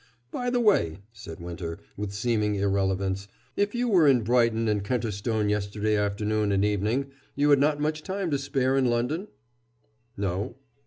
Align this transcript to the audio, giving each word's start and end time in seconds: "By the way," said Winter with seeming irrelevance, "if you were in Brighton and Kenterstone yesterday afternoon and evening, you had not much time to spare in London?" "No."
"By 0.31 0.49
the 0.49 0.59
way," 0.59 0.97
said 1.13 1.39
Winter 1.39 1.77
with 1.95 2.11
seeming 2.11 2.55
irrelevance, 2.55 3.27
"if 3.55 3.75
you 3.75 3.87
were 3.87 4.07
in 4.07 4.23
Brighton 4.23 4.67
and 4.67 4.83
Kenterstone 4.83 5.47
yesterday 5.47 5.95
afternoon 5.95 6.51
and 6.51 6.65
evening, 6.65 7.11
you 7.35 7.51
had 7.51 7.59
not 7.59 7.79
much 7.79 8.01
time 8.01 8.31
to 8.31 8.39
spare 8.39 8.75
in 8.75 8.85
London?" 8.85 9.27
"No." 10.17 10.55